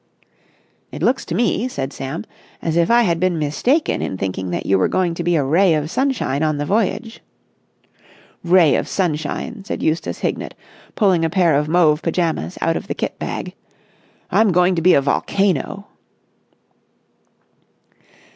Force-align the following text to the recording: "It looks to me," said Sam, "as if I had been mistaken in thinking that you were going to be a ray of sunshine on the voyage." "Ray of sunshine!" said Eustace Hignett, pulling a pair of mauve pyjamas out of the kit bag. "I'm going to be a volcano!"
"It 0.91 1.03
looks 1.03 1.25
to 1.25 1.35
me," 1.35 1.67
said 1.67 1.93
Sam, 1.93 2.25
"as 2.59 2.75
if 2.75 2.89
I 2.89 3.03
had 3.03 3.19
been 3.19 3.37
mistaken 3.37 4.01
in 4.01 4.17
thinking 4.17 4.49
that 4.49 4.65
you 4.65 4.79
were 4.79 4.87
going 4.87 5.13
to 5.13 5.23
be 5.23 5.35
a 5.35 5.43
ray 5.43 5.75
of 5.75 5.91
sunshine 5.91 6.41
on 6.41 6.57
the 6.57 6.65
voyage." 6.65 7.19
"Ray 8.43 8.73
of 8.77 8.87
sunshine!" 8.87 9.63
said 9.63 9.83
Eustace 9.83 10.17
Hignett, 10.17 10.55
pulling 10.95 11.23
a 11.23 11.29
pair 11.29 11.53
of 11.55 11.69
mauve 11.69 12.01
pyjamas 12.01 12.57
out 12.61 12.75
of 12.75 12.87
the 12.87 12.95
kit 12.95 13.19
bag. 13.19 13.53
"I'm 14.31 14.51
going 14.51 14.73
to 14.73 14.81
be 14.81 14.95
a 14.95 15.01
volcano!" 15.01 15.85